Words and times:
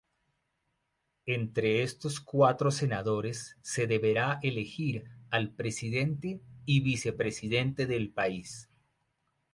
Entre 1.27 1.83
estos 1.83 2.19
cuatro 2.19 2.71
senadores 2.71 3.59
se 3.61 3.85
deberá 3.85 4.39
elegir 4.41 5.05
al 5.29 5.51
presidente 5.51 6.41
y 6.65 6.79
vicepresidente 6.81 7.85
del 7.85 8.09
país. 8.09 8.67